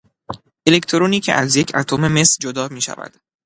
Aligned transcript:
الکترونی 0.67 1.19
که 1.19 1.33
از 1.33 1.55
یک 1.55 1.71
اتم 1.75 2.07
مس 2.11 2.37
جدا 2.39 2.67
میشود 2.67 3.13